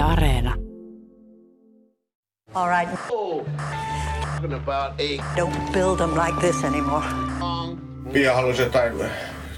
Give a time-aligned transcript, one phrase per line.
[0.00, 0.54] Yle Areena.
[2.54, 2.88] All right.
[5.36, 7.04] Don't build them like this anymore.
[8.12, 8.92] Pia halusi jotain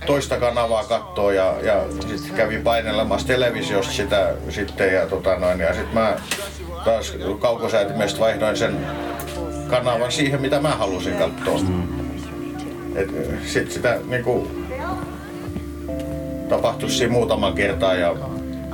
[0.07, 1.85] toista kanavaa katsoa ja, ja
[2.17, 6.17] sitten kävi painelemassa televisiosta sitä sitten ja, tota noin, ja sitten mä
[6.85, 8.87] taas kaukosäätimestä vaihdoin sen
[9.71, 11.61] kanavan siihen, mitä mä halusin katsoa.
[12.95, 13.11] Et,
[13.47, 14.51] sit sitä niinku,
[16.49, 18.17] tapahtui siinä muutaman kertaa ja,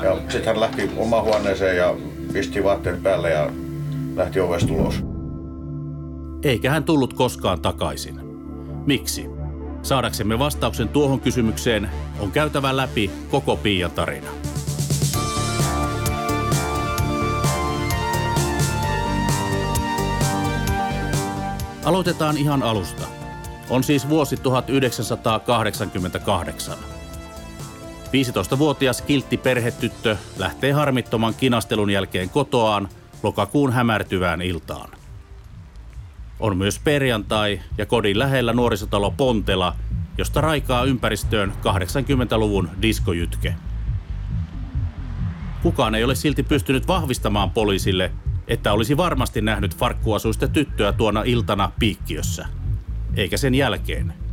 [0.02, 1.94] ja sitten hän lähti omaan huoneeseen ja
[2.32, 3.50] pisti vaatteet päälle ja
[4.16, 5.04] lähti ovesta ulos.
[6.42, 8.20] Eikä hän tullut koskaan takaisin.
[8.86, 9.26] Miksi?
[9.82, 11.90] Saadaksemme vastauksen tuohon kysymykseen
[12.20, 14.30] on käytävä läpi koko Piian tarina.
[21.84, 23.06] Aloitetaan ihan alusta.
[23.70, 26.97] On siis vuosi 1988.
[28.08, 32.88] 15-vuotias kiltti perhetyttö lähtee harmittoman kinastelun jälkeen kotoaan
[33.22, 34.90] lokakuun hämärtyvään iltaan.
[36.40, 39.76] On myös perjantai ja kodin lähellä nuorisotalo Pontela,
[40.18, 43.54] josta raikaa ympäristöön 80-luvun diskojytke.
[45.62, 48.12] Kukaan ei ole silti pystynyt vahvistamaan poliisille,
[48.48, 52.46] että olisi varmasti nähnyt farkkuasuista tyttöä tuona iltana piikkiössä.
[53.16, 54.27] Eikä sen jälkeen.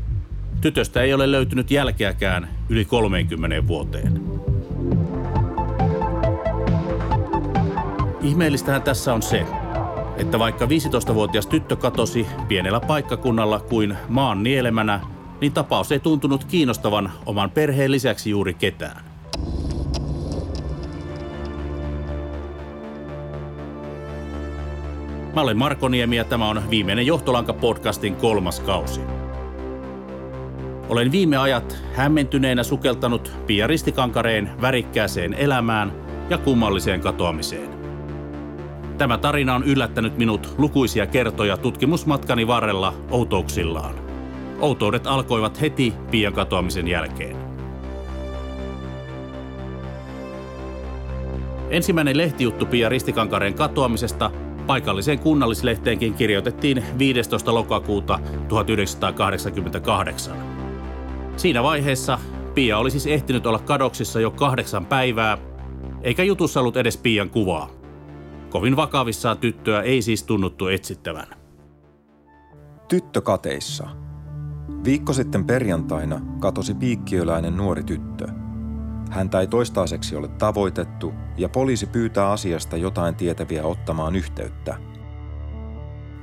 [0.62, 4.22] Tytöstä ei ole löytynyt jälkeäkään yli 30 vuoteen.
[8.22, 9.46] Ihmeellistähän tässä on se,
[10.18, 15.00] että vaikka 15-vuotias tyttö katosi pienellä paikkakunnalla kuin maan nielemänä,
[15.42, 19.06] niin tapaus ei tuntunut kiinnostavan oman perheen lisäksi juuri ketään.
[25.36, 29.02] Mä olen Marko Niemi ja tämä on viimeinen Johtolanka-podcastin kolmas kausi.
[30.90, 35.92] Olen viime ajat hämmentyneenä sukeltanut Pia Ristikankareen värikkääseen elämään
[36.30, 37.70] ja kummalliseen katoamiseen.
[38.98, 43.96] Tämä tarina on yllättänyt minut lukuisia kertoja tutkimusmatkani varrella outouksillaan.
[44.60, 47.36] Outoudet alkoivat heti Pian katoamisen jälkeen.
[51.70, 54.32] Ensimmäinen lehtijuttu Pia Ristikankareen katoamisesta
[54.68, 57.54] paikalliseen kunnallislehteenkin kirjoitettiin 15.
[57.54, 60.55] lokakuuta 1988.
[61.38, 62.20] Siinä vaiheessa
[62.54, 65.38] Pia oli siis ehtinyt olla kadoksissa jo kahdeksan päivää,
[66.02, 67.70] eikä jutussa ollut edes Pian kuvaa.
[68.50, 71.28] Kovin vakavissaan tyttöä ei siis tunnuttu etsittävän.
[72.88, 73.88] Tyttö kateissa.
[74.84, 78.28] Viikko sitten perjantaina katosi piikkiöläinen nuori tyttö.
[79.10, 84.78] Häntä ei toistaiseksi ole tavoitettu ja poliisi pyytää asiasta jotain tietäviä ottamaan yhteyttä.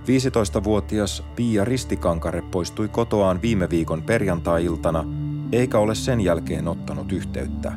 [0.03, 5.05] 15-vuotias Pia Ristikankare poistui kotoaan viime viikon perjantai-iltana
[5.53, 7.73] eikä ole sen jälkeen ottanut yhteyttä.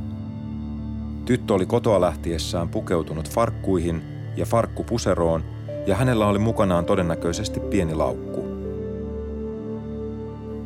[1.26, 4.04] Tyttö oli kotoa lähtiessään pukeutunut farkkuihin
[4.36, 5.44] ja farkkupuseroon
[5.88, 8.46] ja hänellä oli mukanaan todennäköisesti pieni laukku.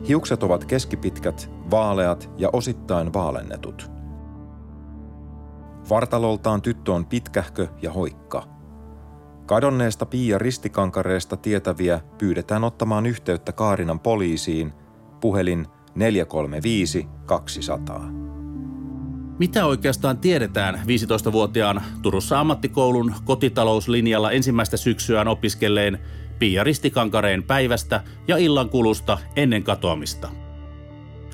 [0.07, 3.91] Hiukset ovat keskipitkät, vaaleat ja osittain vaalennetut.
[5.89, 8.58] Vartaloltaan tyttö on pitkähkö ja hoikka.
[9.49, 14.73] Kadonneesta Pia Ristikankareesta tietäviä pyydetään ottamaan yhteyttä Kaarinan poliisiin
[15.21, 18.09] puhelin 435 200.
[19.39, 25.99] Mitä oikeastaan tiedetään 15-vuotiaan Turussa ammattikoulun kotitalouslinjalla ensimmäistä syksyään opiskelleen
[26.39, 30.29] Pia Ristikankareen päivästä ja illan kulusta ennen katoamista?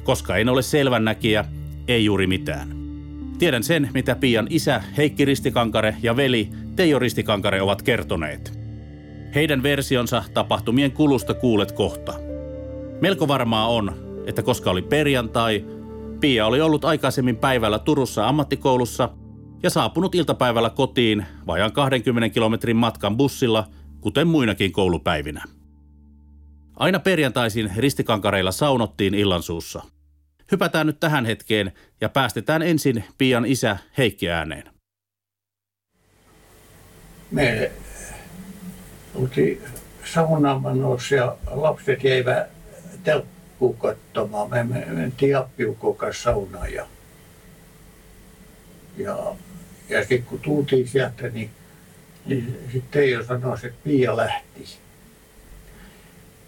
[0.03, 1.45] Koska en ole selvännäkijä,
[1.87, 2.75] ei juuri mitään.
[3.39, 8.59] Tiedän sen, mitä Pian isä Heikki Ristikankare ja veli Teijo Ristikankare ovat kertoneet.
[9.35, 12.13] Heidän versionsa tapahtumien kulusta kuulet kohta.
[13.01, 13.93] Melko varmaa on,
[14.27, 15.65] että koska oli perjantai,
[16.19, 19.09] Pia oli ollut aikaisemmin päivällä Turussa ammattikoulussa
[19.63, 23.67] ja saapunut iltapäivällä kotiin vajaan 20 kilometrin matkan bussilla,
[24.01, 25.43] kuten muinakin koulupäivinä.
[26.75, 29.83] Aina perjantaisin ristikankareilla saunottiin illansuussa.
[30.51, 31.71] Hypätään nyt tähän hetkeen
[32.01, 34.74] ja päästetään ensin Pian isä Heikki ääneen.
[37.31, 37.71] Me
[39.15, 39.63] oltiin
[40.13, 42.47] saunamanossa ja lapset jäivät
[43.03, 44.49] telkkuun katsomaan.
[44.49, 46.87] Me mentiin appiukon kanssa saunaan ja,
[48.97, 49.35] ja,
[49.89, 51.49] ja sitten kun tultiin sieltä, niin,
[52.25, 54.77] niin sitten Teijo sanoi, että Pia lähti.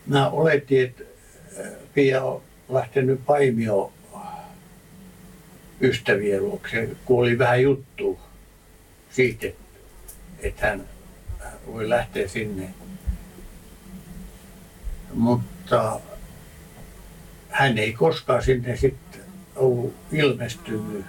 [0.06, 1.03] Mä oletin, että
[1.94, 3.94] Pia on lähtenyt Paimio
[5.81, 8.19] ystävien luokse, kun oli vähän juttu
[9.09, 9.66] siitä, että
[10.57, 10.83] hän
[11.67, 12.69] voi lähteä sinne.
[15.13, 15.99] Mutta
[17.49, 19.21] hän ei koskaan sinne sitten
[19.55, 21.05] ollut ilmestynyt.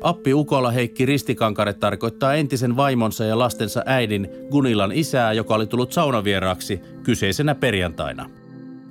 [0.00, 5.92] Appi Ukola Heikki Ristikankare tarkoittaa entisen vaimonsa ja lastensa äidin Gunilan isää, joka oli tullut
[5.92, 8.30] saunavieraaksi kyseisenä perjantaina.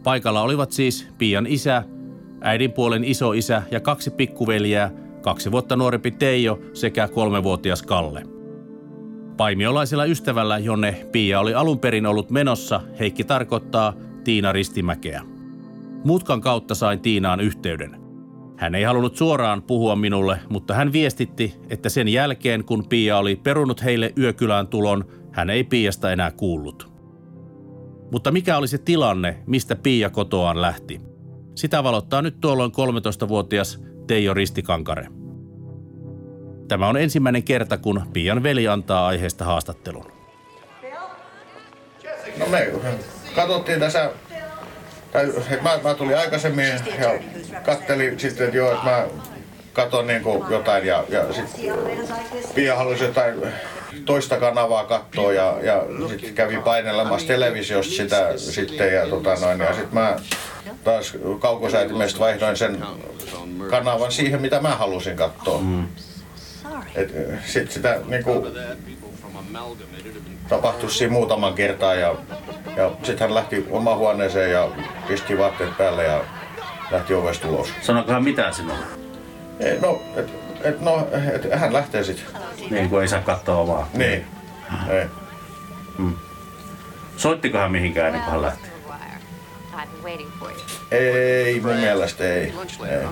[0.03, 1.83] Paikalla olivat siis Pian isä,
[2.41, 4.91] äidin puolen isoisä ja kaksi pikkuveljää,
[5.21, 8.32] kaksi vuotta nuorempi Teijo sekä kolmevuotias Kalle.
[9.38, 13.94] Paimiolaisella ystävällä, jonne Pia oli alun perin ollut menossa, Heikki tarkoittaa
[14.24, 15.21] Tiina Ristimäkeä.
[16.03, 18.01] Mutkan kautta sain Tiinaan yhteyden.
[18.57, 23.35] Hän ei halunnut suoraan puhua minulle, mutta hän viestitti, että sen jälkeen kun Pia oli
[23.35, 26.91] perunut heille yökylään tulon, hän ei Piasta enää kuullut.
[28.12, 31.01] Mutta mikä oli se tilanne, mistä Pia kotoaan lähti?
[31.56, 35.07] Sitä valottaa nyt tuolloin 13-vuotias Teijo Ristikankare.
[36.73, 40.11] Tämä on ensimmäinen kerta, kun Pian veli antaa aiheesta haastattelun.
[42.37, 42.71] No me
[43.35, 44.11] katsottiin tässä,
[45.11, 46.65] tai, mä, mä tulin aikaisemmin
[46.99, 47.19] ja
[47.65, 49.05] kattelin sitten, että joo, että mä
[49.73, 51.73] katon niin jotain ja, ja sitten
[52.55, 53.35] Pia halusi jotain
[54.05, 59.73] toista kanavaa katsoa ja, ja sitten kävi painelemassa televisiosta sitä sitten ja, tota noin, ja
[59.73, 60.15] sitten mä
[60.83, 62.83] taas kaukosäätimestä vaihdoin sen
[63.69, 65.61] kanavan siihen, mitä mä halusin katsoa.
[65.61, 65.87] Mm.
[66.95, 67.13] Et,
[67.45, 68.48] sit sitä niinku,
[70.50, 72.16] tapahtui siinä muutaman kertaa ja,
[72.75, 74.72] ja sitten hän lähti omaan huoneeseen ja
[75.07, 76.24] pisti vaatteet päälle ja
[76.92, 77.74] lähti ovesta ulos.
[77.81, 78.86] Sanoiko hän mitään sinulle?
[79.60, 80.30] Ei, no, et,
[80.63, 82.25] et, no, et, hän lähtee sitten.
[82.69, 83.90] Niin kuin ei saa katsoa omaa.
[83.94, 84.25] Niin.
[84.90, 85.06] Ei.
[87.18, 88.68] Soittiko hän mihinkään ennen kuin hän lähti?
[90.92, 92.54] Ei, mun mielestä ei.
[92.90, 93.04] ei.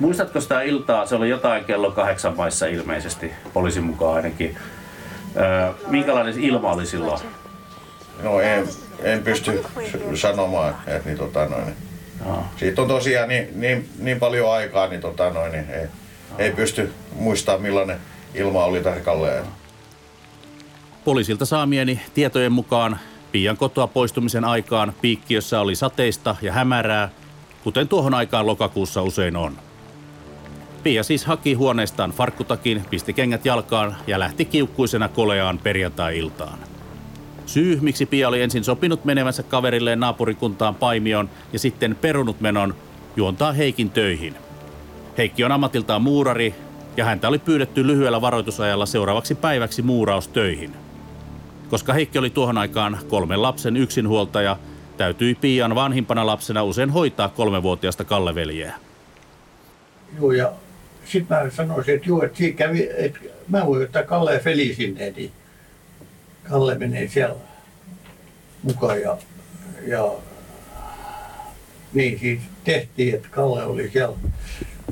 [0.00, 1.06] Muistatko sitä iltaa?
[1.06, 4.56] Se oli jotain kello kahdeksan maissa ilmeisesti, poliisin mukaan ainakin.
[5.36, 7.20] Öö, minkälainen ilma oli silloin?
[8.22, 8.68] No en,
[9.02, 9.64] en pysty
[10.14, 11.74] sanomaan, että niin, tota noin.
[12.26, 12.44] Joo.
[12.56, 15.86] Siitä on tosiaan niin, niin, niin paljon aikaa, niin, tota noin, niin ei,
[16.38, 17.98] ei pysty muistamaan millainen
[18.34, 19.44] ilma oli tarkalleen.
[21.04, 22.98] Poliisilta saamieni tietojen mukaan
[23.32, 27.08] Pian kotoa poistumisen aikaan piikkiössä oli sateista ja hämärää,
[27.64, 29.65] kuten tuohon aikaan lokakuussa usein on.
[30.86, 36.58] Pia siis haki huoneestaan farkkutakin, pisti kengät jalkaan ja lähti kiukkuisena koleaan perjantai-iltaan.
[37.46, 42.74] Syy, miksi Pia oli ensin sopinut menevänsä kaverilleen naapurikuntaan Paimioon ja sitten perunut menon,
[43.16, 44.34] juontaa Heikin töihin.
[45.18, 46.54] Heikki on ammatiltaan muurari
[46.96, 50.72] ja häntä oli pyydetty lyhyellä varoitusajalla seuraavaksi päiväksi muuraustöihin.
[51.70, 54.56] Koska Heikki oli tuohon aikaan kolmen lapsen yksinhuoltaja,
[54.96, 58.74] täytyi Pian vanhimpana lapsena usein hoitaa kolmevuotiaasta Kalle-veljeä.
[60.20, 60.52] Joo, ja
[61.06, 63.18] sitten mä sanoisin, että joo, että siinä kävi, että
[63.48, 65.32] mä voin ottaa Kalle ja Feli sinne, niin
[66.48, 67.36] Kalle menee siellä
[68.62, 69.18] mukaan ja,
[69.86, 70.12] ja
[71.94, 74.16] niin siis tehtiin, että Kalle oli siellä.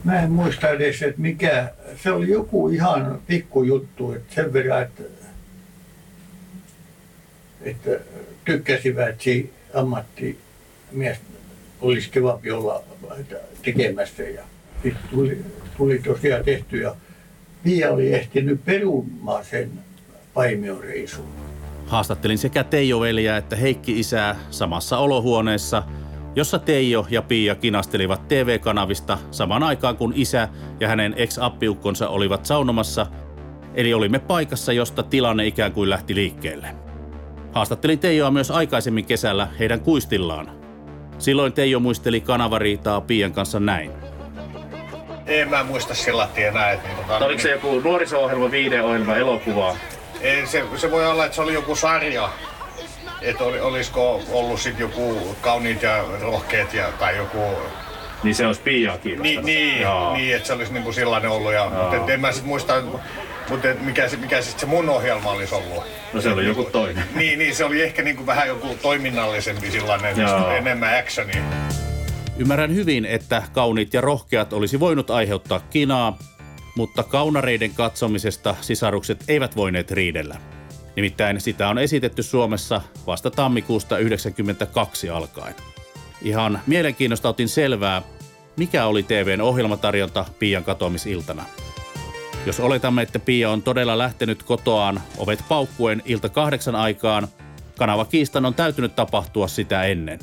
[0.05, 1.73] Mä en muista edes, että mikä,
[2.03, 5.03] se oli joku ihan pikkujuttu, että sen verran, että,
[7.63, 7.91] että
[8.45, 11.19] tykkäsivät siinä ammattimies
[11.81, 12.83] olisi kiva olla
[13.63, 14.43] tekemässä ja
[14.83, 15.45] sitten tuli,
[15.77, 16.95] tuli tosiaan tehty ja
[17.63, 19.71] Pia oli ehtinyt perumaan sen
[20.35, 21.25] Paimion reisun.
[21.87, 25.83] Haastattelin sekä Teijo-veliä että Heikki-isää samassa olohuoneessa,
[26.37, 30.49] jossa Teijo ja Pia kinastelivat TV-kanavista samaan aikaan kun isä
[30.81, 33.07] ja hänen ex-appiukkonsa olivat saunomassa,
[33.75, 36.69] eli olimme paikassa, josta tilanne ikään kuin lähti liikkeelle.
[37.53, 40.51] Haastattelin Teijoa myös aikaisemmin kesällä heidän kuistillaan.
[41.19, 44.04] Silloin Teijo muisteli kanavariitaa Pian kanssa näin.
[45.27, 49.77] En mä muista sillä enää, että niin, tota, Oliko se joku nuoriso-ohjelma, viideohjelma, elokuva?
[50.21, 52.29] Ei, se, se voi olla, että se oli joku sarja.
[53.23, 57.39] Että oli, olisiko ollut sitten joku kauniit ja rohkeat ja, tai joku...
[58.23, 61.53] Niin se olisi Piaa Niin, niin, niin että se olisi niinku sellainen ollut.
[61.53, 62.83] Ja, mutta et en mä sit muista,
[63.49, 65.85] mutta et mikä, se, mikä sit se mun ohjelma olisi ollut.
[66.13, 67.05] No se oli joku toinen.
[67.15, 70.51] Niin, niin se oli ehkä niinku vähän joku toiminnallisempi sellainen, Joo.
[70.51, 71.43] enemmän actionia.
[72.39, 76.19] Ymmärrän hyvin, että kauniit ja rohkeat olisi voinut aiheuttaa kinaa,
[76.77, 80.37] mutta kaunareiden katsomisesta sisarukset eivät voineet riidellä.
[80.97, 85.55] Nimittäin sitä on esitetty Suomessa vasta tammikuusta 1992 alkaen.
[86.23, 88.03] Ihan mielenkiinnosta otin selvää,
[88.57, 91.45] mikä oli TVn ohjelmatarjonta Pian katoamisiltana.
[92.47, 97.29] Jos oletamme, että Pia on todella lähtenyt kotoaan ovet paukkuen ilta kahdeksan aikaan,
[97.79, 100.19] kanava kiistan on täytynyt tapahtua sitä ennen.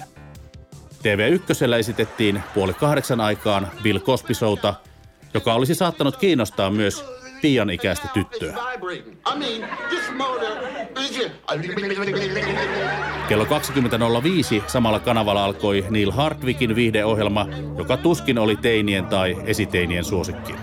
[1.01, 4.33] TV1 esitettiin puoli kahdeksan aikaan Bill Cosby
[5.33, 7.05] joka olisi saattanut kiinnostaa myös
[7.41, 8.57] Pian ikäistä tyttöä.
[13.27, 20.53] Kello 20.05 samalla kanavalla alkoi Neil Hardwickin viihdeohjelma, joka tuskin oli teinien tai esiteinien suosikki.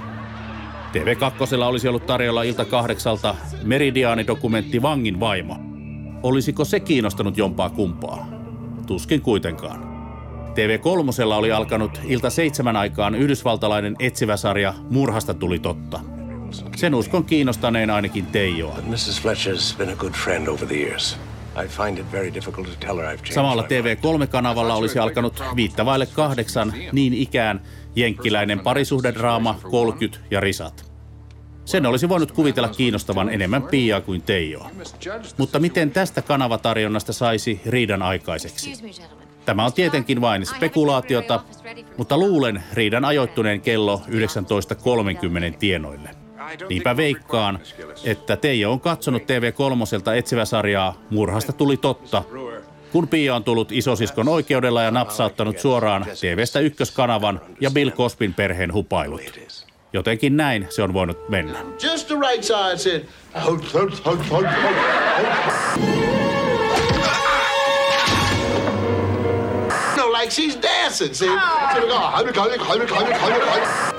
[0.93, 5.57] TV2 olisi ollut tarjolla ilta kahdeksalta Meridiaani-dokumentti Vangin vaimo.
[6.23, 8.29] Olisiko se kiinnostanut jompaa kumpaa?
[8.87, 9.98] Tuskin kuitenkaan.
[10.59, 16.01] TV3 oli alkanut ilta seitsemän aikaan yhdysvaltalainen etsivä sarja Murhasta tuli totta.
[16.77, 18.77] Sen uskon kiinnostaneen ainakin Teijoa.
[18.87, 19.23] Mrs.
[19.23, 21.19] Fletcher's been a good friend over the years.
[21.65, 23.99] I find it very difficult to tell her I've changed Samalla my mind.
[23.99, 27.61] TV3-kanavalla olisi alkanut viittavaille kahdeksan niin ikään
[27.97, 30.93] jenkkiläinen parisuhdedraama, kolkyt ja risat.
[31.65, 34.71] Sen olisi voinut kuvitella kiinnostavan enemmän Piaa kuin Teijoa.
[35.37, 38.73] Mutta miten tästä kanavatarjonnasta saisi riidan aikaiseksi?
[39.49, 41.41] Tämä on tietenkin vain spekulaatiota,
[41.97, 46.11] mutta luulen riidan ajoittuneen kello 19.30 tienoille.
[46.69, 47.59] Niinpä veikkaan,
[48.05, 52.23] että Teijo on katsonut TV3 etsivä sarjaa Murhasta tuli totta,
[52.93, 58.73] kun Pia on tullut isosiskon oikeudella ja napsauttanut suoraan TVstä ykköskanavan ja Bill Cospin perheen
[58.73, 59.21] hupailut.
[59.93, 61.59] Jotenkin näin se on voinut mennä.
[61.83, 63.05] Just the right side said,
[70.21, 71.27] like she's dancing, see?
[71.27, 73.95] So we go, halt, halt, halt, halt, halt, halt.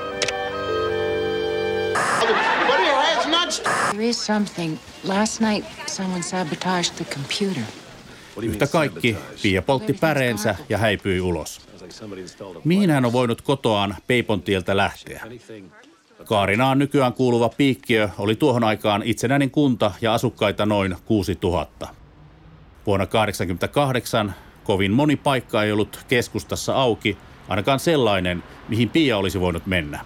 [2.66, 4.78] But it has not There is something.
[5.04, 7.62] Last night, someone sabotaged the computer.
[8.42, 11.60] Yhtä kaikki Pia poltti päreensä ja häipyi ulos.
[12.64, 15.22] Mihin hän on voinut kotoaan Peipontieltä lähteä?
[16.24, 21.88] Kaarinaan nykyään kuuluva Piikkiö oli tuohon aikaan itsenäinen kunta ja asukkaita noin 6000.
[22.86, 24.34] Vuonna 1988
[24.64, 30.04] kovin moni paikka ei ollut keskustassa auki, ainakaan sellainen, mihin Pia olisi voinut mennä.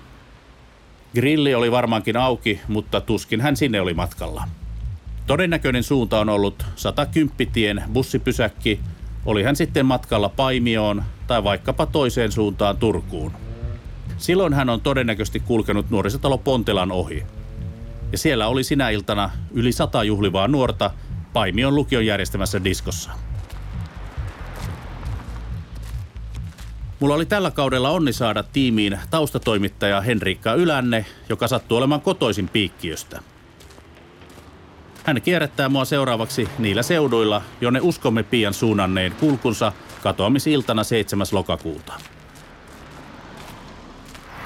[1.14, 4.48] Grilli oli varmaankin auki, mutta tuskin hän sinne oli matkalla.
[5.26, 8.80] Todennäköinen suunta on ollut 110 tien bussipysäkki,
[9.26, 13.32] oli hän sitten matkalla Paimioon tai vaikkapa toiseen suuntaan Turkuun.
[14.16, 17.22] Silloin hän on todennäköisesti kulkenut nuorisotalo Pontelan ohi.
[18.12, 20.90] Ja siellä oli sinä iltana yli sata juhlivaa nuorta
[21.32, 23.10] Paimion lukion järjestämässä diskossa.
[27.04, 33.20] Mulla oli tällä kaudella onni saada tiimiin taustatoimittaja Henrikka Ylänne, joka sattuu olemaan kotoisin piikkiöstä.
[35.04, 41.26] Hän kierrättää mua seuraavaksi niillä seuduilla, jonne uskomme pian suunnanneen kulkunsa katoamisiltana 7.
[41.32, 41.92] lokakuuta.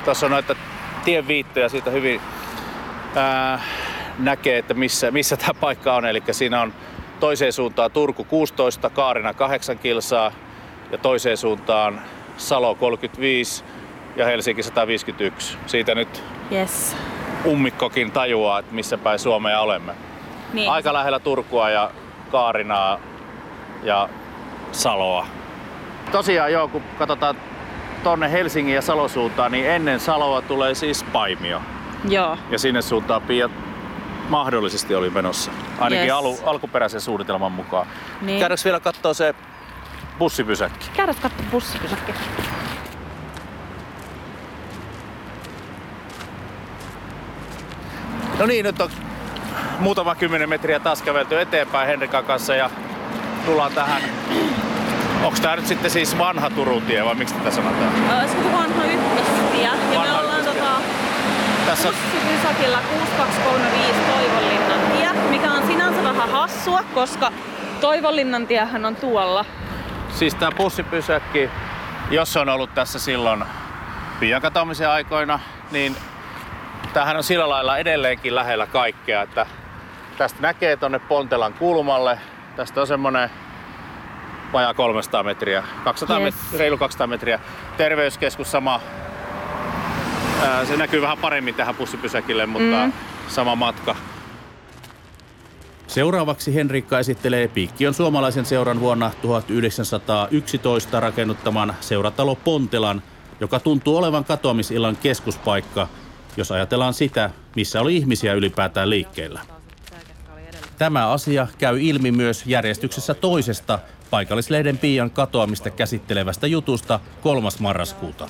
[0.05, 0.57] Tuossa on noita
[1.05, 2.21] tienviittoja siitä hyvin
[3.17, 3.63] ää,
[4.19, 6.07] näkee, että missä, missä tämä paikka on.
[6.07, 6.75] Eli siinä on
[7.21, 10.33] toiseen suuntaan Turku 16, Kaarina 8 kilsaa
[10.93, 12.01] ja toiseen suuntaan
[12.39, 13.65] Salo 35
[14.17, 15.59] ja Helsinki 151.
[15.67, 16.97] Siitä nyt Yes.
[17.47, 19.93] ummikkokin tajuaa, että missä päin Suomea olemme.
[20.53, 20.71] Niin.
[20.71, 21.91] Aika lähellä Turkua ja
[22.33, 22.99] Kaarinaa
[23.83, 24.09] ja
[24.73, 25.27] Saloa.
[26.13, 27.37] Tosiaan joo, kun katsotaan
[28.05, 31.61] tonne Helsingin ja Salon suuntaan, niin ennen Saloa tulee siis Paimio.
[32.09, 32.37] Joo.
[32.51, 33.51] Ja sinne suuntaan Pia
[34.29, 35.51] mahdollisesti oli menossa.
[35.79, 36.13] Ainakin Yes.
[36.15, 37.87] alu, alkuperäisen suunnitelman mukaan.
[38.23, 38.41] Niin.
[38.41, 39.35] Käydäänkö vielä katsoa se
[40.19, 40.91] bussipysäkki?
[40.97, 42.13] Käydään katsoa bussipysäkki.
[48.39, 48.91] No niin, nyt on
[49.79, 52.71] muutama kymmenen metriä taas kävelty eteenpäin Henrikan kanssa ja
[53.47, 54.03] tullaan tähän.
[55.25, 57.93] Onko tää nyt sitten siis vanha Turun tie vai miksi tätä sanotaan?
[58.29, 59.63] Se vanha ykköstie?
[59.63, 60.63] Ja me Vanha ollaan ykköstie.
[60.63, 60.81] tota,
[61.67, 67.33] Tässä bussipysäkillä 6235 Toivonlinnan tie, mikä on sinänsä vähän hassua, koska
[67.81, 69.45] Toivonlinnan tiehän on tuolla.
[70.15, 71.51] Siis tää bussipysäkki,
[72.11, 73.45] jos se on ollut tässä silloin
[74.21, 75.97] pian katoamisen aikoina, niin
[76.93, 79.47] tämähän on sillä lailla edelleenkin lähellä kaikkea, että
[80.19, 82.19] tästä näkee tonne Pontelan kulmalle.
[82.57, 83.31] Tästä on semmonen
[84.53, 86.35] vajaa 300 metriä, 200 Yes.
[86.35, 87.41] met- reilu 200 metriä.
[87.77, 88.81] Terveyskeskus sama.
[90.47, 92.93] Ää, se näkyy vähän paremmin tähän bussipysäkille, mutta mm.
[93.29, 93.97] sama matka.
[95.89, 103.03] Seuraavaksi Henrikka esittelee Piikkion suomalaisen seuran vuonna 1911 rakennuttaman seuratalo Pontelan,
[103.41, 105.89] joka tuntuu olevan katoamisillan keskuspaikka,
[106.37, 109.41] jos ajatellaan sitä, missä oli ihmisiä ylipäätään liikkeellä.
[110.79, 113.79] Tämä asia käy ilmi myös järjestyksessä toisesta
[114.11, 117.49] paikallislehden Pian katoamista käsittelevästä jutusta 3.
[117.61, 118.29] marraskuuta.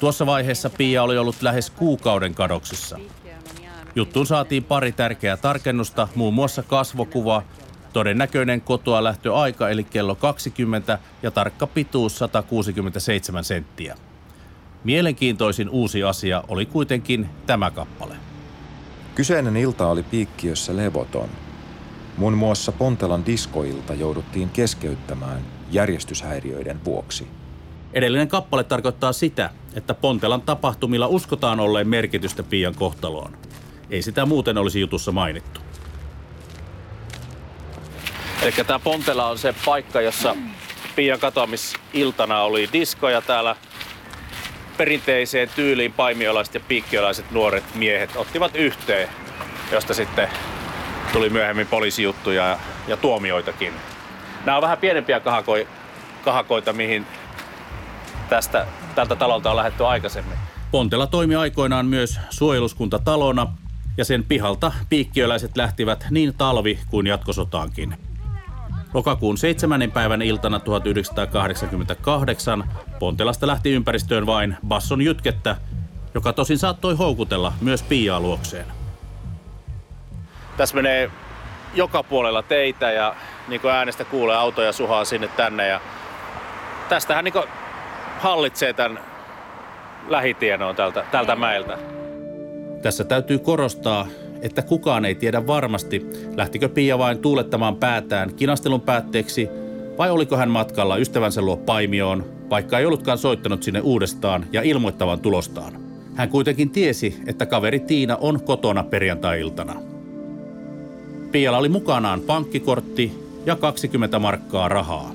[0.00, 2.98] Tuossa vaiheessa Pia oli ollut lähes kuukauden kadoksissa.
[3.94, 7.42] Juttuun saatiin pari tärkeää tarkennusta, muun muassa kasvokuva,
[7.92, 13.96] todennäköinen kotoa lähtöaika eli kello 20 ja tarkka pituus 167 senttiä.
[14.84, 18.14] Mielenkiintoisin uusi asia oli kuitenkin tämä kappale.
[19.14, 21.28] Kyseinen ilta oli piikkiössä levoton.
[22.16, 27.26] Muun muassa Pontelan diskoilta jouduttiin keskeyttämään järjestyshäiriöiden vuoksi.
[27.92, 33.32] Edellinen kappale tarkoittaa sitä, että Pontelan tapahtumilla uskotaan olleen merkitystä Pian kohtaloon.
[33.90, 35.60] Ei sitä muuten olisi jutussa mainittu.
[38.42, 40.36] Eli tämä Pontela on se paikka, jossa
[40.96, 43.56] Pian katoamisiltana oli disko ja täällä
[44.76, 49.08] perinteiseen tyyliin paimiolaiset ja piikkiolaiset nuoret miehet ottivat yhteen,
[49.72, 50.28] josta sitten
[51.12, 53.72] tuli myöhemmin poliisijuttuja ja, ja tuomioitakin.
[54.44, 55.68] Nämä on vähän pienempiä kahakoi,
[56.24, 57.06] kahakoita, mihin
[58.28, 60.38] tästä, tältä talolta on lähetty aikaisemmin.
[60.70, 63.46] Pontela toimi aikoinaan myös suojeluskuntatalona
[63.98, 67.96] ja sen pihalta piikkiöläiset lähtivät niin talvi- kuin jatkosotaankin.
[68.94, 69.90] Lokakuun 7.
[69.90, 72.64] päivän iltana 1988
[72.98, 75.56] Pontelasta lähti ympäristöön vain basson jytkettä,
[76.14, 78.66] joka tosin saattoi houkutella myös Piaa luokseen.
[80.56, 81.10] Tässä menee
[81.74, 83.16] joka puolella teitä ja
[83.48, 85.80] niin kuin äänestä kuulee autoja suhaa sinne tänne ja
[86.88, 87.34] tästähän niin
[88.18, 89.00] hallitsee tämän
[90.08, 91.97] lähitienoon tältä, tältä mäeltä.
[92.82, 94.06] Tässä täytyy korostaa,
[94.42, 96.06] että kukaan ei tiedä varmasti,
[96.36, 99.48] lähtikö Pia vain tuulettamaan päätään kinastelun päätteeksi
[99.98, 105.20] vai oliko hän matkalla ystävänsä luo Paimioon, vaikka ei ollutkaan soittanut sinne uudestaan ja ilmoittavan
[105.20, 105.72] tulostaan.
[106.14, 109.74] Hän kuitenkin tiesi, että kaveri Tiina on kotona perjantai-iltana.
[111.32, 113.12] Pialla oli mukanaan pankkikortti
[113.46, 115.12] ja 20 markkaa rahaa,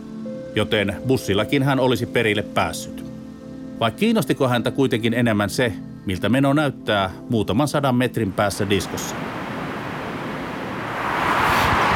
[0.56, 3.06] joten bussillakin hän olisi perille päässyt.
[3.80, 5.74] Vai kiinnostiko häntä kuitenkin enemmän se,
[6.06, 9.16] miltä meno näyttää muutaman sadan metrin päässä diskossa?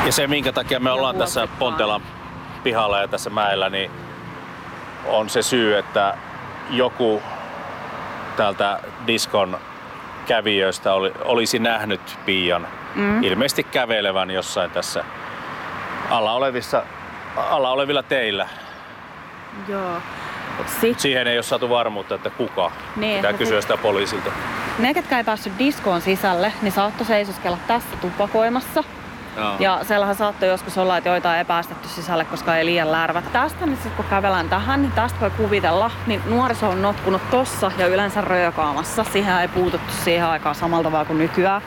[0.05, 2.01] Ja se, minkä takia me ollaan tässä Pontelan
[2.63, 3.91] pihalla ja tässä mäellä, niin
[5.05, 6.17] on se syy, että
[6.69, 7.21] joku
[8.37, 9.57] täältä diskon
[10.27, 13.23] kävijöistä oli, olisi nähnyt Pian mm.
[13.23, 15.03] ilmeisesti kävelevän jossain tässä
[16.09, 16.83] alla, olevissa,
[17.35, 18.47] alla olevilla teillä.
[19.67, 20.01] Joo.
[20.81, 20.99] Sit...
[20.99, 22.71] Siihen ei ole saatu varmuutta, että kuka.
[22.95, 24.31] Niin, Pitää kysyä sitä poliisilta.
[24.79, 28.83] Ne, ketkä ei päässyt diskoon sisälle, niin saattoi seisoskella tässä tupakoimassa.
[29.37, 29.55] Joo.
[29.59, 33.31] Ja siellähän saattoi joskus olla, että joitain ei päästetty sisälle, koska ei liian lärvät.
[33.31, 37.71] Tästä, niin sit kun kävelään tähän, niin tästä voi kuvitella, niin nuoriso on notkunut tossa
[37.77, 39.03] ja yleensä röökaamassa.
[39.03, 41.61] Siihen ei puututtu siihen aikaan samalla tavalla kuin nykyään.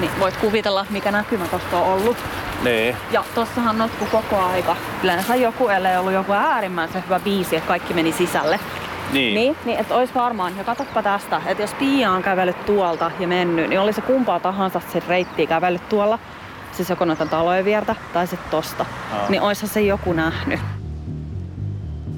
[0.00, 2.16] Niin voit kuvitella, mikä näkymä tosta on ollut.
[2.62, 2.96] Nee.
[3.10, 4.76] Ja tossahan notku koko aika.
[5.02, 8.60] Yleensä joku, ellei ollut joku äärimmäisen hyvä biisi, että kaikki meni sisälle.
[9.12, 9.34] Niin.
[9.34, 13.28] Niin, niin että olisi varmaan, ja katsoppa tästä, että jos Pia on kävellyt tuolta ja
[13.28, 16.18] mennyt, niin oli se kumpaa tahansa se reitti kävellyt tuolla,
[16.72, 19.28] siis joko noita talojen viertä tai sitten tosta, Aa.
[19.28, 20.60] niin oishan se joku nähnyt.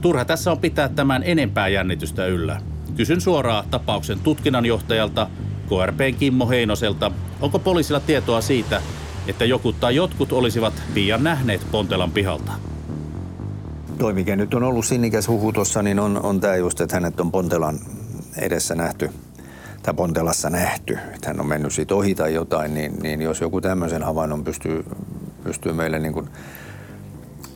[0.01, 2.61] Turha tässä on pitää tämän enempää jännitystä yllä.
[2.97, 5.27] Kysyn suoraan tapauksen tutkinnanjohtajalta,
[5.69, 7.11] KRPn Kimmo Heinoselta,
[7.41, 8.83] onko poliisilla tietoa siitä,
[9.27, 12.53] että joku tai jotkut olisivat pian nähneet Pontelan pihalta.
[13.99, 17.21] Toi, mikä nyt on ollut sinnikäs huhu tuossa, niin on, on tämä just, että hänet
[17.21, 17.79] on Pontelan
[18.37, 19.11] edessä nähty
[19.83, 23.61] tai Pontelassa nähty, että hän on mennyt siitä ohi tai jotain, niin, niin jos joku
[23.61, 24.85] tämmöisen havainnon pystyy,
[25.45, 26.29] pystyy meille niin kuin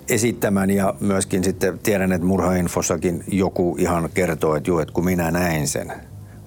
[0.08, 5.30] esittämään ja myöskin sitten tiedän, että murhainfossakin joku ihan kertoo, että juu, että kun minä
[5.30, 5.92] näin sen,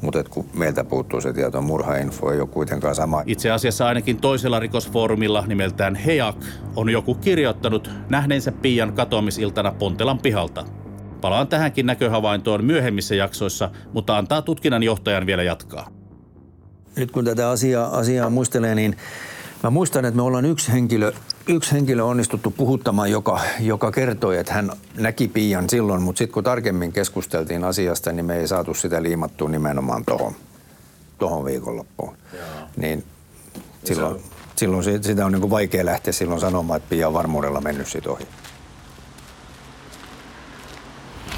[0.02, 3.24] mutta kun meiltä puuttuu se tieto, murhainfo ei ole kuitenkaan sama.
[3.26, 6.36] Itse asiassa ainakin toisella rikosfoorumilla nimeltään HEAK
[6.76, 10.66] on joku kirjoittanut nähneensä Pian katoamisiltana Pontelan pihalta.
[11.22, 15.88] Palaan tähänkin näköhavaintoon myöhemmissä jaksoissa, mutta antaa tutkinnan johtajan vielä jatkaa.
[16.96, 18.96] Nyt kun tätä asiaa, asiaa muistelee, niin
[19.64, 21.12] Mä muistan, että me ollaan yksi henkilö,
[21.48, 26.44] yksi henkilö onnistuttu puhuttamaan, joka, joka kertoi, että hän näki Pian silloin, mutta sitten kun
[26.44, 30.36] tarkemmin keskusteltiin asiasta, niin me ei saatu sitä liimattua nimenomaan tuohon
[31.20, 32.18] tohon viikonloppuun.
[32.34, 32.44] Joo.
[32.78, 33.06] Niin
[33.84, 34.22] silloin, on...
[34.56, 38.28] silloin sitä on niin vaikea lähteä silloin sanomaan, että Pia on varmuudella mennyt siitä ohi.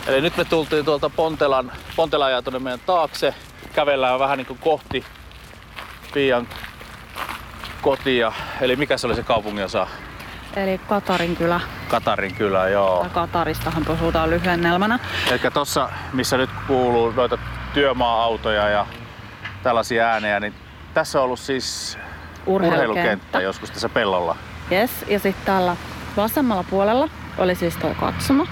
[0.07, 3.33] Eli nyt me tultiin tuolta Pontelan, Pontelan tuonne meidän taakse.
[3.73, 5.03] Kävellään vähän niin kuin kohti
[6.13, 6.47] Pian
[7.81, 8.31] kotia.
[8.61, 9.87] Eli mikä se oli se kaupungin osa?
[10.55, 11.59] Eli Katarin kylä.
[11.87, 13.03] Katarin kylä, joo.
[13.03, 14.99] Ja Kataristahan puhutaan lyhennelmänä.
[15.31, 17.37] Eli tuossa, missä nyt kuuluu noita
[17.73, 18.85] työmaa-autoja ja
[19.63, 20.53] tällaisia äänejä, niin
[20.93, 21.97] tässä on ollut siis
[22.45, 24.35] urheilukenttä, urheilukenttä joskus tässä pellolla.
[24.71, 25.75] Yes, ja sitten täällä
[26.17, 28.47] vasemmalla puolella oli siis tuo katsomo.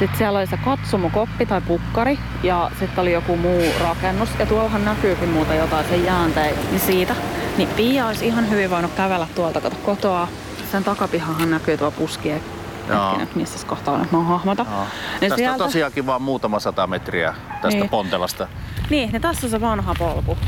[0.00, 4.28] Sitten siellä oli se katsomokoppi tai pukkari ja sitten oli joku muu rakennus.
[4.38, 7.16] Ja tuollahan näkyykin muuta jotain sen jäänteen niin siitä.
[7.56, 10.28] Niin Pia olisi ihan hyvin voinut kävellä tuolta kato kotoa.
[10.72, 14.64] Sen takapihahan näkyy tuo puski Hetkinen, missä kohtaa on, mä hahmota.
[14.64, 15.52] Niin tästä sieltä...
[15.52, 17.88] on tosiaankin vaan muutama sata metriä tästä niin.
[17.88, 18.48] Pontelasta.
[18.90, 20.38] Niin, niin tässä on se vanha polku.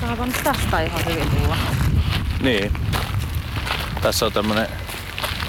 [0.00, 1.56] Saa nyt tästä ihan hyvin tulla.
[2.42, 2.72] Niin.
[4.02, 4.68] Tässä on tämmönen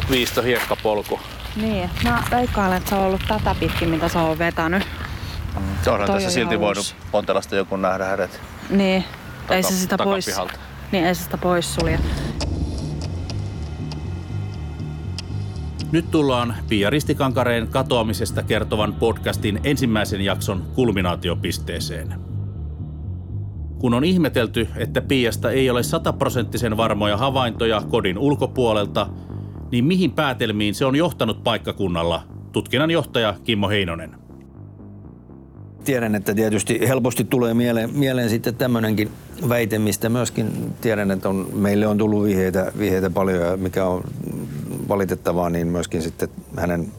[0.09, 1.19] viisto hiekkapolku.
[1.55, 4.83] Niin, mä veikkailen, että se on ollut tätä pitkin, mitä se on vetänyt.
[5.55, 5.91] Mm.
[5.91, 6.95] Onhan tässä on silti voinut uusi.
[7.11, 9.03] Pontelasta joku nähdä hänet Niin,
[9.49, 10.39] ei taka- se sitä pois,
[10.91, 11.99] niin ei se sitä pois sulje.
[15.91, 22.13] Nyt tullaan Pia Ristikankareen katoamisesta kertovan podcastin ensimmäisen jakson kulminaatiopisteeseen.
[23.79, 29.07] Kun on ihmetelty, että Piasta ei ole sataprosenttisen varmoja havaintoja kodin ulkopuolelta,
[29.73, 34.15] niin mihin päätelmiin se on johtanut paikkakunnalla, tutkinnan johtaja Kimmo Heinonen.
[35.83, 39.09] Tiedän, että tietysti helposti tulee mieleen, mieleen sitten tämmöinenkin
[39.49, 44.03] väite, mistä myöskin tiedän, että on, meille on tullut vihjeitä, vihjeitä paljon ja mikä on
[44.89, 46.91] valitettavaa, niin myöskin sitten hänen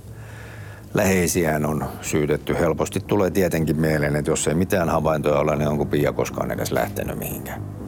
[0.95, 2.55] läheisiään on syytetty.
[2.55, 6.73] Helposti tulee tietenkin mieleen, että jos ei mitään havaintoja ole, niin onko Pia koskaan edes
[6.73, 7.84] lähtenyt mihinkään.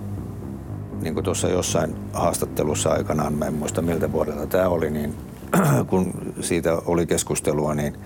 [1.00, 5.14] Niin kuin tuossa jossain haastattelussa aikanaan, mä en muista miltä vuodelta tämä oli, niin
[5.90, 7.96] kun siitä oli keskustelua, niin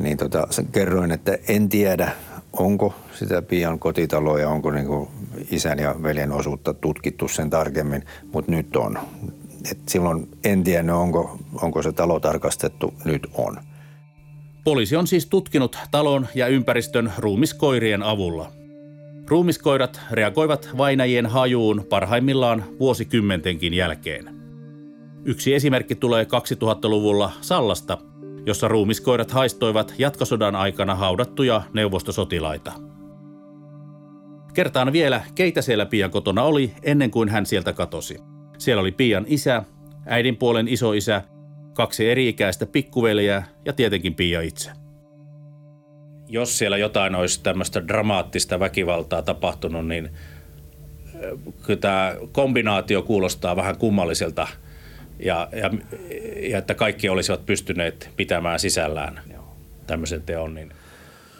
[0.00, 2.12] niin tota, kerroin, että en tiedä,
[2.52, 5.08] onko sitä Pian kotitaloa ja onko niinku
[5.50, 8.98] isän ja veljen osuutta tutkittu sen tarkemmin, mutta nyt on.
[9.70, 13.56] Et silloin en tiedä, onko, onko se talo tarkastettu, nyt on.
[14.64, 18.52] Poliisi on siis tutkinut talon ja ympäristön ruumiskoirien avulla.
[19.30, 24.34] Ruumiskoirat reagoivat vainajien hajuun parhaimmillaan vuosikymmentenkin jälkeen.
[25.24, 27.98] Yksi esimerkki tulee 2000-luvulla Sallasta,
[28.46, 32.72] jossa ruumiskoirat haistoivat jatkosodan aikana haudattuja neuvostosotilaita.
[34.54, 38.18] Kertaan vielä, keitä siellä Pian kotona oli ennen kuin hän sieltä katosi.
[38.58, 39.62] Siellä oli Pian isä,
[40.06, 41.22] äidin puolen isoisä,
[41.74, 44.70] kaksi eri-ikäistä pikkuveljeä ja tietenkin Pia itse.
[46.30, 50.10] Jos siellä jotain olisi tämmöistä dramaattista väkivaltaa tapahtunut, niin
[51.22, 54.48] ö, kyllä tämä kombinaatio kuulostaa vähän kummalliselta
[55.18, 55.70] ja, ja,
[56.50, 59.20] ja että kaikki olisivat pystyneet pitämään sisällään
[59.86, 60.54] tämmöisen teon.
[60.54, 60.72] Niin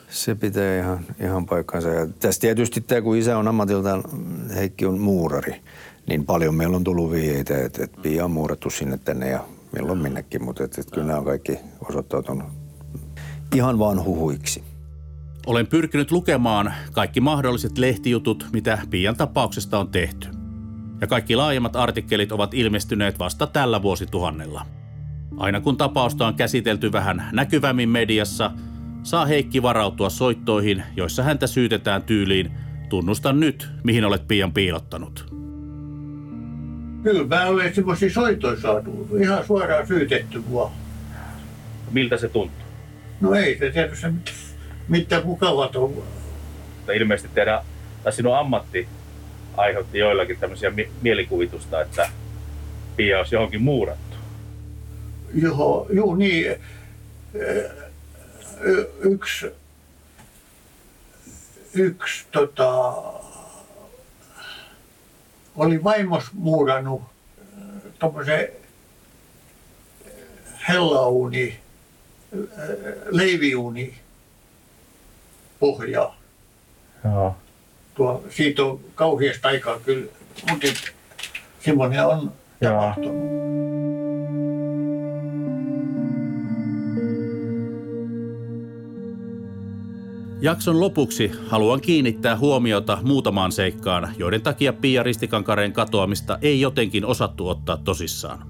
[0.09, 1.89] Se pitää ihan, ihan paikkansa.
[1.89, 4.05] Ja tässä tietysti tämä, kun isä on ammatiltaan,
[4.55, 5.61] Heikki on muurari,
[6.07, 9.99] niin paljon meillä on tullut vihjeitä, että, että Pia on muurattu sinne tänne ja milloin
[9.99, 12.49] minnekin, mutta että, että kyllä nämä on kaikki osoittautunut
[13.55, 14.63] ihan vaan huhuiksi.
[15.51, 20.29] Olen pyrkinyt lukemaan kaikki mahdolliset lehtijutut, mitä Pian tapauksesta on tehty.
[21.01, 24.67] Ja kaikki laajemmat artikkelit ovat ilmestyneet vasta tällä vuosituhannella.
[25.37, 28.51] Aina kun tapausta on käsitelty vähän näkyvämmin mediassa,
[29.03, 32.51] saa Heikki varautua soittoihin, joissa häntä syytetään tyyliin
[32.89, 35.35] Tunnusta nyt, mihin olet Pian piilottanut.
[37.03, 40.73] Kyllä mä olen semmoisia soitoja saatu, ihan suoraan syytetty mua.
[41.91, 42.67] Miltä se tuntuu?
[43.21, 44.50] No ei se tietysti mitään,
[44.91, 45.91] mitään mukavat on.
[45.91, 47.61] Mutta ilmeisesti teidän,
[48.03, 48.89] tai sinun ammatti
[49.57, 52.09] aiheutti joillakin tämmöisiä mi- mielikuvitusta, että
[52.97, 54.17] Pia olisi johonkin muurattu.
[55.35, 56.57] Joo, juu niin.
[59.01, 59.47] Yksi,
[61.75, 62.95] yksi tota,
[65.57, 67.03] oli vaimos muurannut
[67.99, 68.49] tuommoisen
[70.69, 71.61] hellauni,
[73.11, 73.95] leiviuni
[75.61, 76.17] pohjaa.
[77.05, 77.37] Joo.
[77.95, 80.07] Tuo, siitä on kauheasta aikaa kyllä,
[80.51, 80.67] mutta
[81.65, 83.41] semmoinen on tapahtunut.
[90.43, 97.49] Jakson lopuksi haluan kiinnittää huomiota muutamaan seikkaan, joiden takia Pia Ristikankareen katoamista ei jotenkin osattu
[97.49, 98.47] ottaa tosissaan.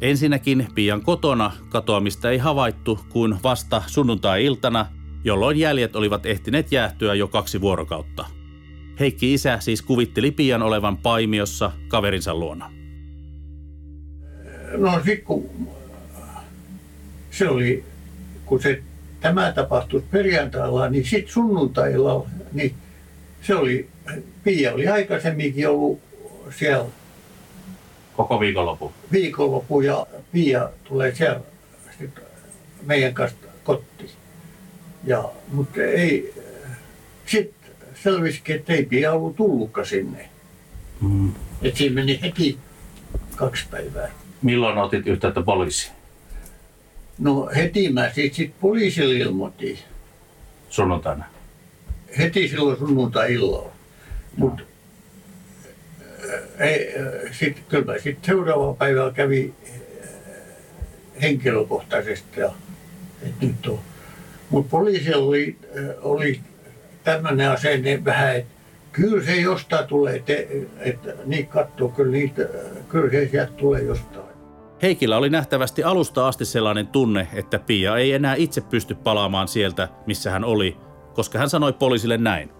[0.00, 4.86] Ensinnäkin Pian kotona katoamista ei havaittu kuin vasta sunnuntai-iltana,
[5.24, 8.24] jolloin jäljet olivat ehtineet jäähtyä jo kaksi vuorokautta.
[9.00, 12.72] Heikki isä siis kuvitteli Pian olevan paimiossa kaverinsa luona.
[14.76, 15.50] No sitten kun
[17.30, 17.84] se oli,
[18.44, 18.82] kun se,
[19.20, 22.74] tämä tapahtui perjantailla, niin sitten sunnuntailla, niin
[23.42, 23.88] se oli,
[24.44, 26.00] Pia oli aikaisemminkin ollut
[26.50, 26.84] siellä
[28.16, 28.92] Koko viikonloppu.
[29.12, 31.40] viikonloppu ja Pia tulee siellä
[31.98, 32.10] sit
[32.86, 34.10] meidän kanssa kotiin.
[35.04, 36.34] Ja, mutta ei,
[37.26, 40.28] sitten selvisikin, että ei Pia ollut tullutkaan sinne.
[41.00, 41.32] Mm.
[41.62, 42.58] Et siinä meni heti
[43.36, 44.10] kaksi päivää.
[44.42, 45.92] Milloin otit yhteyttä poliisiin?
[47.18, 49.78] No heti mä sitten sit poliisille ilmoitin.
[50.70, 51.24] Sunnuntaina.
[52.18, 53.72] Heti silloin sunnuntai-illalla.
[54.36, 54.62] Mutta
[57.32, 59.74] sitten kyllä mä sitten seuraavalla päivällä kävi äh,
[61.22, 62.52] henkilökohtaisesti ja
[63.22, 63.80] että nyt on.
[64.52, 66.40] Mutta poliisilla oli, äh, oli
[67.04, 68.50] tämmöinen asenne vähän, että
[68.92, 70.32] kyllä se jostain tulee, että
[70.80, 72.48] et, niin katsoo, kyllä, niitä, äh,
[72.88, 74.26] kyllä se sieltä tulee jostain.
[74.82, 79.88] Heikillä oli nähtävästi alusta asti sellainen tunne, että Pia ei enää itse pysty palaamaan sieltä,
[80.06, 80.76] missä hän oli,
[81.14, 82.50] koska hän sanoi poliisille näin.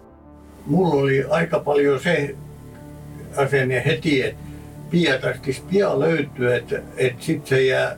[0.65, 2.35] Mulla oli aika paljon se
[3.37, 4.43] asenne heti, että
[4.89, 7.97] Pia tarvitsisi pian löytyä, että, että sitten se jää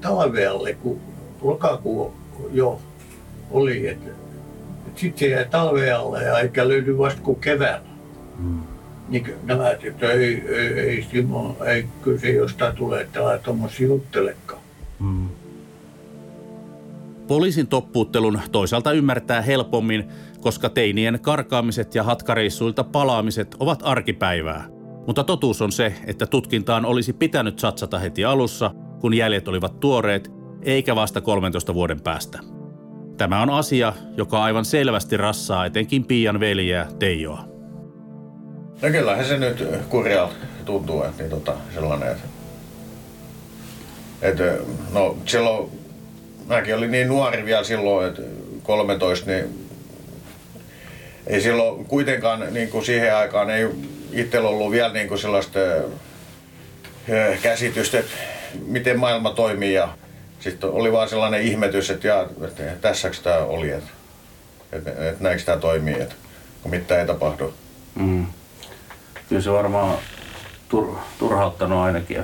[0.00, 1.00] talvealle, kun
[1.42, 2.14] lokakuu
[2.52, 2.80] jo
[3.50, 4.10] oli, että,
[4.86, 7.88] että sitten se jää talvealle ja eikä löydy vasta kuin keväällä.
[8.38, 8.60] Hmm.
[9.08, 13.86] Niin nämä, että ei, ei, ei, Simon, ei kyllä se jostain tulee, että älä tuommoisia
[13.86, 14.60] juttelekaan.
[15.00, 15.28] Hmm.
[17.26, 20.08] Poliisin toppuuttelun toisaalta ymmärtää helpommin,
[20.40, 24.68] koska teinien karkaamiset ja hatkareissuilta palaamiset ovat arkipäivää.
[25.06, 30.30] Mutta totuus on se, että tutkintaan olisi pitänyt satsata heti alussa, kun jäljet olivat tuoreet,
[30.62, 32.38] eikä vasta 13 vuoden päästä.
[33.18, 37.44] Tämä on asia, joka aivan selvästi rassaa etenkin Pian veljeä Teijoa.
[38.82, 42.28] No kyllähän se nyt kurjalta tuntuu, että niin tota, sellainen, että,
[44.22, 44.44] että
[44.92, 45.70] no silloin,
[46.46, 48.22] mäkin olin niin nuori vielä silloin, että
[48.62, 49.68] 13, niin
[51.26, 53.68] ei silloin kuitenkaan niin kuin siihen aikaan ei
[54.12, 55.58] itsellä ollut vielä niin kuin sellaista
[57.42, 58.12] käsitystä, että
[58.66, 59.88] miten maailma toimii ja
[60.40, 63.90] sitten oli vaan sellainen ihmetys, että, ja, että tässäks tämä oli, että,
[64.72, 66.14] että, että näinkö tämä toimii, että
[66.62, 67.54] kun mitään ei tapahdu.
[67.94, 68.26] Mm.
[69.28, 69.98] Kyllä se varmaan
[70.68, 72.22] tur, turhauttanut ainakin.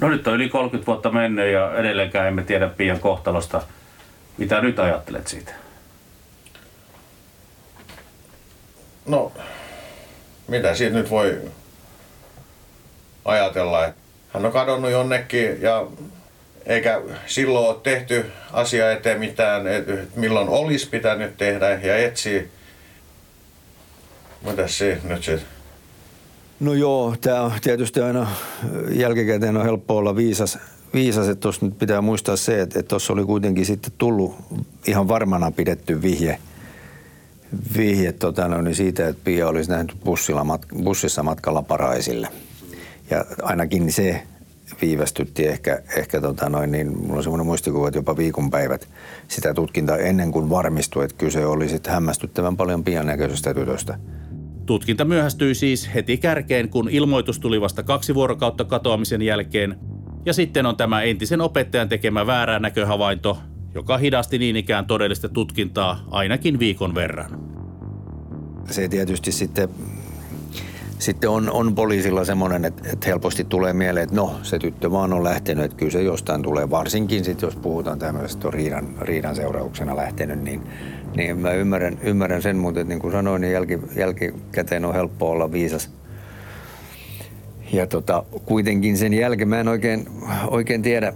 [0.00, 3.62] No nyt on yli 30 vuotta mennyt ja edelleenkään emme tiedä Pian kohtalosta.
[4.38, 5.52] Mitä nyt ajattelet siitä?
[9.06, 9.32] No,
[10.48, 11.40] mitä siitä nyt voi
[13.24, 14.01] ajatella, että
[14.32, 15.86] hän on kadonnut jonnekin ja
[16.66, 22.42] eikä silloin ole tehty asia eteen mitään, että milloin olisi pitänyt tehdä ja etsiä.
[24.42, 25.46] Mitä se nyt sitten?
[26.60, 28.26] No joo, tämä on tietysti aina
[28.90, 30.58] jälkikäteen on helppo olla viisas,
[30.94, 34.34] viisas että tuossa nyt pitää muistaa se, että tuossa oli kuitenkin sitten tullut
[34.86, 36.38] ihan varmana pidetty vihje,
[37.76, 42.28] vihje tota, no, niin siitä, että Pia olisi nähty bussilla, bussissa matkalla Paraisille.
[43.12, 44.22] Ja ainakin se
[44.82, 48.88] viivästytti ehkä, ehkä tota noin, niin mulla on semmoinen muistikuva, että jopa viikonpäivät
[49.28, 53.98] sitä tutkintaa ennen kuin varmistui, että kyse oli sitten hämmästyttävän paljon pian näköisestä tytöstä.
[54.66, 59.78] Tutkinta myöhästyi siis heti kärkeen, kun ilmoitus tuli vasta kaksi vuorokautta katoamisen jälkeen.
[60.26, 63.38] Ja sitten on tämä entisen opettajan tekemä väärä näköhavainto,
[63.74, 67.40] joka hidasti niin ikään todellista tutkintaa ainakin viikon verran.
[68.70, 69.68] Se tietysti sitten
[71.02, 75.12] sitten on, on poliisilla semmoinen, että, että helposti tulee mieleen, että no, se tyttö vaan
[75.12, 76.70] on lähtenyt, että kyllä se jostain tulee.
[76.70, 80.62] Varsinkin sitten, jos puhutaan tämmöisestä riidan, riidan seurauksena lähtenyt, niin,
[81.16, 85.52] niin mä ymmärrän, ymmärrän sen, mutta niin kuin sanoin, niin jälki, jälkikäteen on helppo olla
[85.52, 85.90] viisas.
[87.72, 90.08] Ja tota, kuitenkin sen jälkeen mä en oikein,
[90.46, 91.12] oikein tiedä,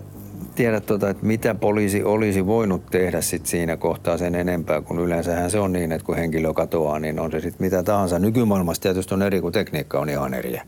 [0.57, 5.51] tiedä, tota, että mitä poliisi olisi voinut tehdä sit siinä kohtaa sen enempää, kun yleensähän
[5.51, 8.19] se on niin, että kun henkilö katoaa, niin on se sitten mitä tahansa.
[8.19, 10.61] Nykymaailmassa tietysti on eri, kun tekniikka on ihan eri,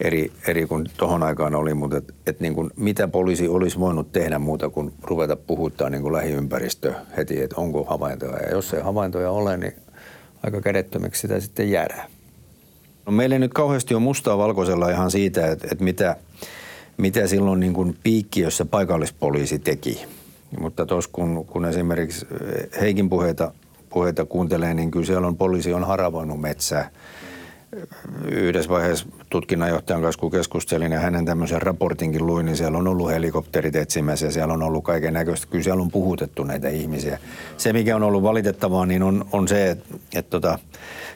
[0.00, 4.12] eri, eri kuin tuohon aikaan oli, mutta et, et niin kuin, mitä poliisi olisi voinut
[4.12, 8.36] tehdä muuta kuin ruveta puhuttaa niin kuin lähiympäristö heti, että onko havaintoja.
[8.42, 9.74] Ja jos ei havaintoja ole, niin
[10.42, 12.10] aika kädettömäksi sitä sitten jäädään.
[13.06, 16.16] No, meillä ei nyt kauheasti ole mustaa valkoisella ihan siitä, että, että mitä–
[16.96, 20.04] mitä silloin niin kuin piikkiössä paikallispoliisi teki.
[20.60, 22.26] Mutta tuossa kun, kun esimerkiksi
[22.80, 23.52] Heikin puheita,
[23.90, 26.90] puheita kuuntelee, niin kyllä siellä on poliisi on haravoinut metsää.
[28.30, 33.10] Yhdessä vaiheessa tutkinnanjohtajan kanssa, kun keskustelin ja hänen tämmöisen raportinkin luin, niin siellä on ollut
[33.10, 35.46] helikopterit etsimässä ja siellä on ollut kaiken näköistä.
[35.50, 37.18] Kyllä siellä on puhutettu näitä ihmisiä.
[37.56, 40.58] Se, mikä on ollut valitettavaa, niin on, on se, että, että tota,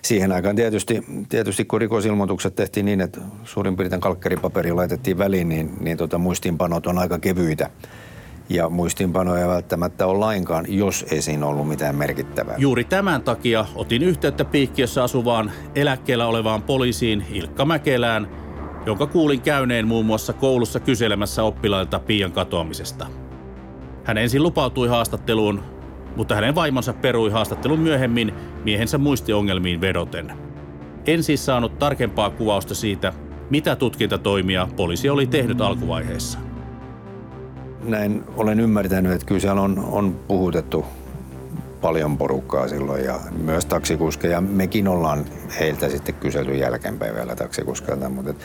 [0.03, 5.71] siihen aikaan tietysti, tietysti kun rikosilmoitukset tehtiin niin, että suurin piirtein kalkkeripaperi laitettiin väliin, niin,
[5.81, 7.71] niin tota, muistiinpanot on aika kevyitä.
[8.49, 12.55] Ja muistiinpanoja välttämättä ole lainkaan, jos ei siinä ollut mitään merkittävää.
[12.59, 18.29] Juuri tämän takia otin yhteyttä Piikkiössä asuvaan eläkkeellä olevaan poliisiin Ilkka Mäkelään,
[18.87, 23.07] jonka kuulin käyneen muun muassa koulussa kyselemässä oppilailta Pian katoamisesta.
[24.05, 25.63] Hän ensin lupautui haastatteluun,
[26.17, 28.35] mutta hänen vaimonsa perui haastattelun myöhemmin
[28.65, 30.33] miehensä muistiongelmiin vedoten.
[31.07, 33.13] En siis saanut tarkempaa kuvausta siitä,
[33.51, 36.48] mitä tutkintatoimia poliisi oli tehnyt alkuvaiheessa.
[37.89, 40.87] Näin olen ymmärtänyt, että kyllä siellä on, on puhutettu
[41.81, 44.41] paljon porukkaa silloin ja myös taksikuskeja.
[44.41, 45.25] Mekin ollaan
[45.61, 48.37] heiltä sitten kyselty jälkeenpäin vielä taksikuskeilta, mutta et,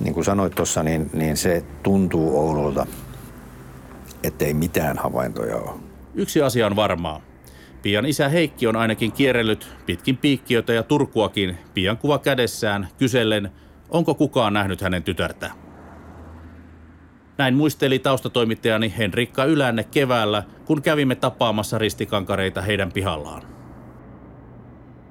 [0.00, 2.86] niin kuin sanoit tuossa, niin, niin se tuntuu Oululta,
[4.22, 5.80] ettei mitään havaintoja ole.
[6.14, 7.20] Yksi asia on varmaa.
[7.82, 13.50] Pian isä Heikki on ainakin kierrellyt pitkin piikkiötä ja Turkuakin pian kuva kädessään kysellen,
[13.88, 15.50] Onko kukaan nähnyt hänen tytärtä?
[17.38, 23.42] Näin muisteli taustatoimittajani Henrikka Ylänne keväällä, kun kävimme tapaamassa ristikankareita heidän pihallaan.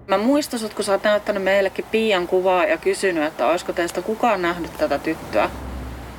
[0.07, 4.01] Mä muistan sut, kun sä oot näyttänyt meillekin Pian kuvaa ja kysynyt, että olisiko teistä
[4.01, 5.49] kukaan nähnyt tätä tyttöä.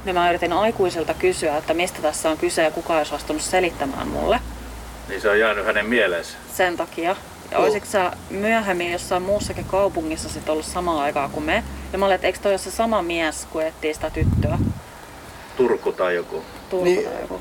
[0.04, 4.08] Niin mä yritin aikuiselta kysyä, että mistä tässä on kyse ja kuka olisi vastunut selittämään
[4.08, 4.40] mulle.
[5.08, 6.38] Niin se on jäänyt hänen mieleensä.
[6.52, 7.16] Sen takia.
[7.50, 11.64] Ja olisitko sä myöhemmin jossain muussakin kaupungissa sit ollut samaan aikaan kuin me?
[11.92, 14.58] Ja mä olin, että eikö toi ole se sama mies, kun etsii sitä tyttöä?
[15.56, 16.42] Turku tai joku.
[16.70, 17.04] Turku Niin.
[17.04, 17.40] tai joku.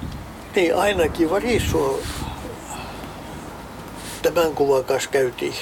[0.56, 2.00] Niin ainakin Varissuo
[4.22, 5.54] tämän kuvan kanssa käytiin.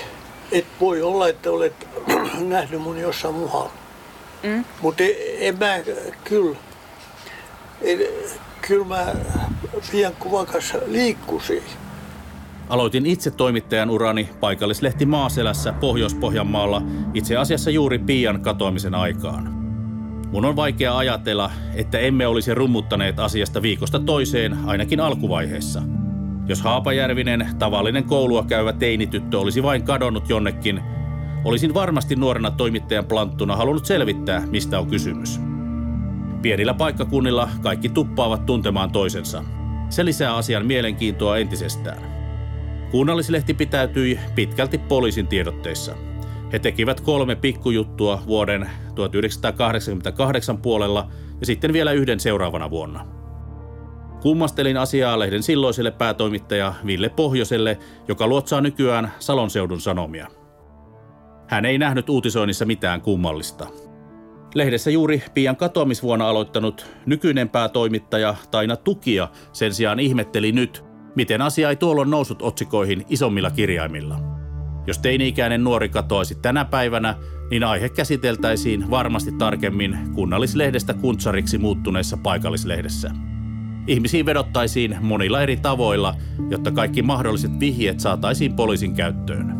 [0.52, 1.88] Et voi olla, että olet
[2.40, 3.72] nähnyt mun jossain muualla.
[4.44, 4.66] Mm.
[4.82, 5.04] Mutta
[5.40, 5.80] en mä
[6.24, 6.58] kyllä,
[7.82, 8.00] en,
[8.68, 9.06] kyllä mä
[9.92, 11.64] pian kuvan kanssa liikkusin.
[12.70, 16.82] Aloitin itse toimittajan urani paikallislehti Maaselässä Pohjois-Pohjanmaalla
[17.14, 19.53] itse asiassa juuri Pian katoamisen aikaan.
[20.34, 25.82] Mun on vaikea ajatella, että emme olisi rummuttaneet asiasta viikosta toiseen ainakin alkuvaiheessa.
[26.48, 30.82] Jos Haapajärvinen, tavallinen koulua käyvä teinityttö olisi vain kadonnut jonnekin,
[31.44, 35.40] olisin varmasti nuorena toimittajan planttuna halunnut selvittää, mistä on kysymys.
[36.42, 39.44] Pienillä paikkakunnilla kaikki tuppaavat tuntemaan toisensa.
[39.90, 42.02] Se lisää asian mielenkiintoa entisestään.
[42.92, 45.96] Kunnallislehti pitäytyi pitkälti poliisin tiedotteissa.
[46.54, 53.06] He tekivät kolme pikkujuttua vuoden 1988 puolella ja sitten vielä yhden seuraavana vuonna.
[54.22, 60.28] Kummastelin asiaa lehden silloiselle päätoimittaja Ville Pohjoselle, joka luotsaa nykyään Salon seudun sanomia.
[61.48, 63.68] Hän ei nähnyt uutisoinnissa mitään kummallista.
[64.56, 70.84] Lehdessä juuri pian katoamisvuonna aloittanut nykyinen päätoimittaja Taina Tukia sen sijaan ihmetteli nyt,
[71.16, 74.43] miten asia ei tuolloin noussut otsikoihin isommilla kirjaimilla.
[74.88, 77.16] Jos teini-ikäinen nuori katoaisi tänä päivänä,
[77.52, 83.12] niin aihe käsiteltäisiin varmasti tarkemmin kunnallislehdestä kuntsariksi muuttuneessa paikallislehdessä.
[83.88, 86.16] Ihmisiin vedottaisiin monilla eri tavoilla,
[86.50, 89.54] jotta kaikki mahdolliset vihjeet saataisiin poliisin käyttöön.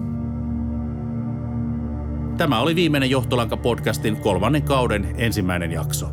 [2.38, 6.10] Tämä oli viimeinen Johtolanka-podcastin kolmannen kauden ensimmäinen jakso.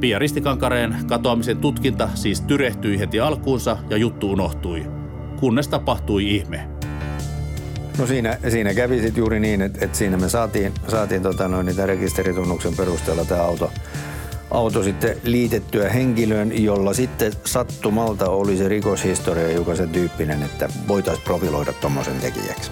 [0.00, 4.86] Pia Ristikankareen katoamisen tutkinta siis tyrehtyi heti alkuunsa ja juttu unohtui,
[5.40, 6.75] kunnes tapahtui ihme.
[7.98, 11.66] No siinä, siinä kävi sitten juuri niin, että, että siinä me saatiin, saatiin tota noin,
[11.66, 13.72] niitä rekisteritunnuksen perusteella tämä auto,
[14.50, 21.24] auto sitten liitettyä henkilöön, jolla sitten sattumalta oli se rikoshistoria, joka sen tyyppinen, että voitaisiin
[21.24, 22.70] profiloida tuommoisen tekijäksi.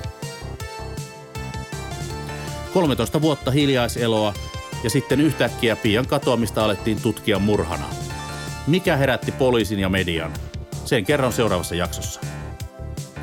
[2.74, 4.34] 13 vuotta hiljaiseloa
[4.84, 7.86] ja sitten yhtäkkiä Pian katoamista alettiin tutkia murhana.
[8.66, 10.32] Mikä herätti poliisin ja median?
[10.84, 12.33] Sen kerron seuraavassa jaksossa.